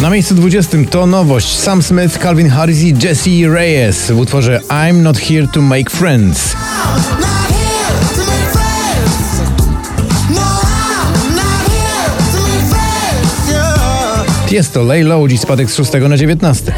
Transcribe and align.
Na 0.00 0.10
miejscu 0.10 0.34
20 0.34 0.78
to 0.90 1.06
nowość 1.06 1.58
Sam 1.58 1.82
Smith, 1.82 2.18
Calvin 2.18 2.48
Harris 2.48 2.82
i 2.82 2.94
Jesse 3.02 3.48
Reyes 3.48 4.10
w 4.10 4.18
utworze 4.18 4.60
I'm 4.68 4.94
Not 4.94 5.18
Here 5.18 5.48
to 5.48 5.60
Make 5.60 5.90
Friends. 5.90 6.56
Jest 14.50 14.74
to 14.74 14.82
Lay 14.82 15.04
Low, 15.04 15.28
dziś 15.28 15.40
spadek 15.40 15.70
z 15.70 15.76
6 15.76 15.92
na 16.08 16.16
19. 16.16 16.72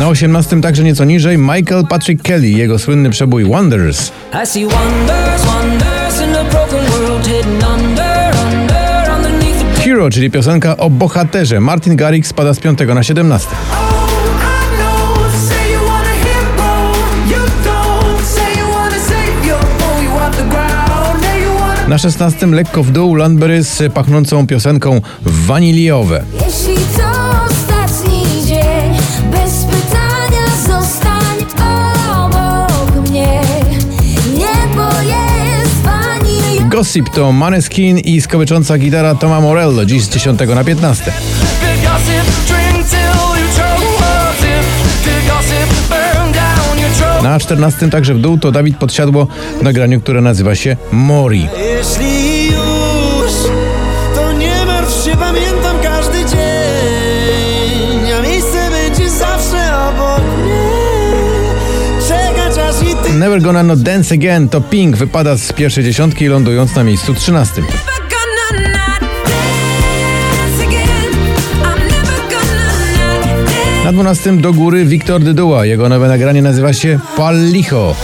Na 0.00 0.08
18 0.08 0.60
także 0.60 0.84
nieco 0.84 1.04
niżej 1.04 1.38
Michael 1.38 1.86
Patrick 1.88 2.22
Kelly, 2.22 2.48
jego 2.48 2.78
słynny 2.78 3.10
przebój 3.10 3.44
Wonders. 3.44 4.12
Czyli 10.12 10.30
piosenka 10.30 10.76
o 10.76 10.90
bohaterze. 10.90 11.60
Martin 11.60 11.96
Garrix 11.96 12.28
spada 12.28 12.54
z 12.54 12.60
5 12.60 12.78
na 12.94 13.02
17. 13.02 13.48
Na 21.88 21.98
16 21.98 22.46
lekko 22.46 22.82
w 22.82 22.90
dół 22.90 23.14
Landberry 23.14 23.64
z 23.64 23.92
pachnącą 23.92 24.46
piosenką 24.46 25.00
Waniliowe. 25.22 26.24
Jeśli 26.46 26.74
to 26.74 27.07
Gossip 36.78 37.10
to 37.10 37.32
Maneskin 37.32 37.98
i 37.98 38.20
skowycząca 38.20 38.78
gitara 38.78 39.14
Toma 39.14 39.40
Morello, 39.40 39.84
dziś 39.84 40.02
z 40.02 40.08
10 40.08 40.40
na 40.54 40.64
15. 40.64 41.04
Good 41.04 41.82
gossip, 41.82 42.46
drink 42.46 42.88
till 42.88 42.98
you 43.40 43.48
choke, 43.56 43.84
gossip. 43.98 44.64
Good 45.04 45.26
gossip, 45.28 45.88
burn 45.88 46.32
down 46.32 46.78
your 46.78 46.90
throat. 46.90 47.22
Na 47.22 47.38
14 47.40 47.90
także 47.90 48.14
w 48.14 48.20
dół 48.20 48.38
to 48.38 48.52
Dawid 48.52 48.76
Podsiadło 48.76 49.26
w 49.60 49.62
nagraniu, 49.62 50.00
które 50.00 50.20
nazywa 50.20 50.54
się 50.54 50.76
Mori. 50.92 51.48
Jeśli 51.58 52.37
Never 63.18 63.42
Gonna 63.42 63.62
No 63.62 63.76
Dance 63.76 64.14
Again 64.14 64.48
to 64.48 64.60
Pink 64.60 64.96
wypada 64.96 65.36
z 65.36 65.52
pierwszej 65.52 65.84
dziesiątki, 65.84 66.26
lądując 66.26 66.74
na 66.74 66.84
miejscu 66.84 67.14
13. 67.14 67.62
Never 67.62 67.72
gonna 67.74 68.68
not 68.68 69.00
dance 69.00 70.62
again. 70.66 70.88
I'm 71.62 71.78
never 71.78 72.20
gonna 72.30 72.64
not 72.98 73.50
dance. 73.50 73.84
Na 73.84 73.92
12 73.92 74.36
do 74.36 74.52
góry 74.52 74.84
Wiktor 74.84 75.22
Dyduła. 75.22 75.66
Jego 75.66 75.88
nowe 75.88 76.08
nagranie 76.08 76.42
nazywa 76.42 76.72
się 76.72 76.98
Pal 77.16 77.50
Licho. 77.50 77.94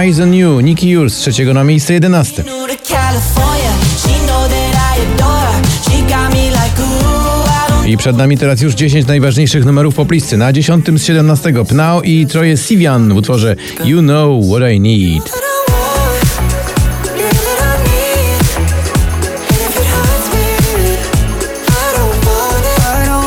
Eyes 0.00 0.20
on 0.20 0.34
You, 0.34 0.60
Nicky 0.60 0.88
Yours 0.88 1.14
z 1.14 1.18
trzeciego 1.18 1.54
na 1.54 1.64
miejsce 1.64 1.92
11. 1.92 2.44
I 7.90 7.96
przed 7.96 8.16
nami 8.16 8.38
teraz 8.38 8.60
już 8.60 8.74
10 8.74 9.06
najważniejszych 9.06 9.64
numerów 9.64 9.94
poplisty. 9.94 10.36
Na 10.36 10.52
10 10.52 10.86
z 10.96 11.04
17 11.04 11.52
Pnał 11.68 12.02
i 12.02 12.26
Troje 12.26 12.56
Sivian 12.56 13.14
w 13.14 13.16
utworze 13.16 13.56
You 13.84 14.00
Know 14.00 14.44
What 14.46 14.72
I 14.72 14.80
Need. 14.80 15.32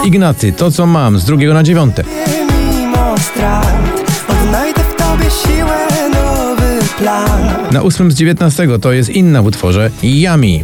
Ignacy, 0.05 0.51
To 0.51 0.71
Co 0.71 0.85
Mam 0.85 1.19
z 1.19 1.25
drugiego 1.25 1.53
na 1.53 1.63
dziewiąte. 1.63 2.03
Na 7.71 7.81
8 7.81 8.11
z 8.11 8.15
19 8.15 8.79
to 8.81 8.93
jest 8.93 9.09
inna 9.09 9.41
w 9.41 9.45
utworze 9.45 9.91
Yummy. 10.03 10.59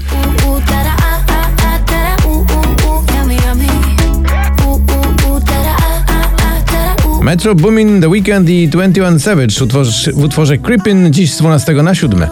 Metro 7.30 7.56
Boomin, 7.56 8.02
The 8.02 8.10
Weeknd 8.10 8.50
i 8.50 8.68
21 8.68 9.20
Savage 9.20 9.56
w 9.60 9.62
utworze, 9.62 10.12
w 10.12 10.24
utworze 10.24 10.58
Creepin' 10.58 11.12
dziś 11.12 11.34
z 11.34 11.38
12 11.38 11.74
na 11.74 11.96
7. 11.96 12.24
If 12.24 12.30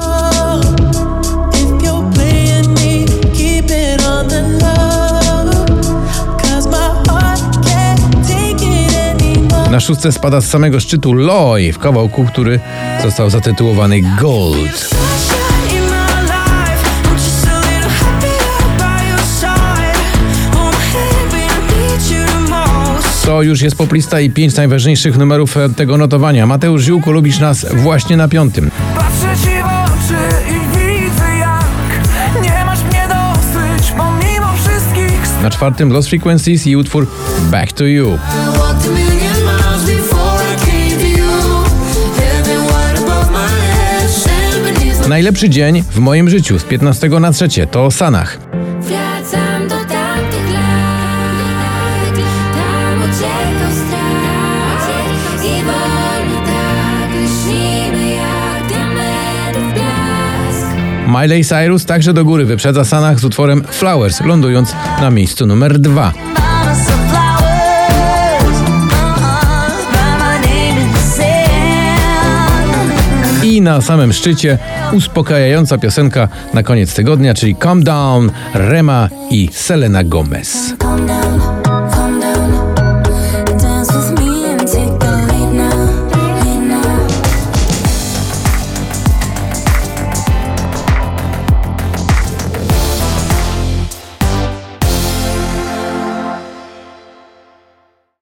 you're 1.86 2.14
playing 2.14 2.68
me, 2.68 3.06
keep 3.38 3.66
it 3.66 4.08
on 4.08 4.30
the 4.30 4.42
low. 4.42 5.66
'Cause 6.42 6.70
my 6.70 7.12
heart 7.12 7.42
can't 7.66 8.28
take 8.28 8.66
it 8.66 9.22
anymore. 9.22 9.72
Na 9.72 9.80
szóstce 9.80 10.12
spada 10.12 10.42
z 10.42 10.46
samego 10.46 10.80
szczytu 10.80 11.14
Loy 11.14 11.74
w 11.74 11.80
kawałku, 11.80 12.26
który 12.26 12.60
został 13.04 13.30
zatytułowany 13.30 14.02
Gold. 14.22 14.90
To 23.28 23.42
już 23.42 23.62
jest 23.62 23.76
poplista 23.76 24.20
i 24.20 24.30
pięć 24.30 24.56
najważniejszych 24.56 25.18
numerów 25.18 25.58
e, 25.58 25.70
tego 25.70 25.98
notowania. 25.98 26.48
Mateusz 26.48 26.84
Ziółko, 26.84 27.12
lubisz 27.12 27.40
nas 27.40 27.66
właśnie 27.74 28.18
na 28.18 28.28
piątym. 28.28 28.72
Patrzę 28.96 29.44
ci 29.44 29.50
w 29.50 29.66
oczy 29.66 30.22
i 30.50 30.78
widzę 30.78 31.38
jak 31.40 32.44
nie 32.44 32.66
masz 32.66 32.84
mnie 32.84 33.08
dosyć 33.08 33.92
pomimo 33.92 34.54
wszystkich 34.54 35.44
Na 35.44 35.50
czwartym 35.50 35.92
Lost 35.92 36.10
Frequencies 36.10 36.68
i 36.68 36.76
utwór 36.76 37.08
Back 37.52 37.74
to 37.74 37.86
You. 37.86 38.20
Najlepszy 45.08 45.50
dzień 45.50 45.84
w 45.92 46.00
moim 46.00 46.30
życiu 46.30 46.60
z 46.60 46.64
15 46.64 47.10
na 47.10 47.32
trzecie 47.32 47.68
to 47.68 47.92
Sanach. 47.92 48.47
Miley 61.08 61.44
Cyrus 61.44 61.86
także 61.86 62.14
do 62.14 62.26
góry 62.26 62.46
wyprzedza 62.46 62.86
Sanach 62.86 63.20
z 63.20 63.26
utworem 63.26 63.64
Flowers, 63.72 64.22
lądując 64.22 64.74
na 65.02 65.10
miejscu 65.10 65.46
numer 65.46 65.80
dwa. 65.80 66.14
I 73.44 73.62
na 73.62 73.82
samym 73.82 74.14
szczycie 74.14 74.58
uspokajająca 74.94 75.78
piosenka 75.78 76.28
na 76.54 76.64
koniec 76.64 76.94
tygodnia, 76.94 77.34
czyli 77.34 77.56
Calm 77.56 77.84
Down, 77.84 78.32
Rema 78.54 79.10
i 79.30 79.50
Selena 79.54 80.04
Gomez. 80.04 80.74